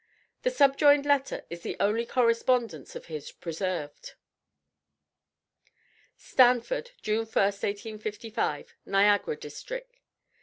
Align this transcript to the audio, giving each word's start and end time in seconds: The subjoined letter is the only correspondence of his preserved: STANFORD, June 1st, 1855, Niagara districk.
The 0.41 0.49
subjoined 0.49 1.05
letter 1.05 1.45
is 1.51 1.61
the 1.61 1.77
only 1.79 2.07
correspondence 2.07 2.95
of 2.95 3.05
his 3.05 3.31
preserved: 3.31 4.13
STANFORD, 6.17 6.89
June 7.03 7.25
1st, 7.27 7.35
1855, 8.01 8.73
Niagara 8.87 9.37
districk. 9.37 10.01